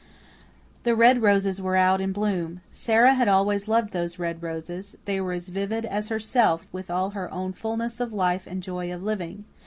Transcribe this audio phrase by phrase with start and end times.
[0.81, 2.61] The red roses were out in bloom.
[2.71, 7.11] Sara had always loved those red roses they were as vivid as herself, with all
[7.11, 9.45] her own fullness of life and joy of living.